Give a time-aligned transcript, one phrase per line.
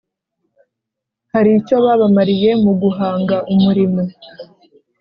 [1.31, 4.01] haricyo babamariye muguhanga umurimo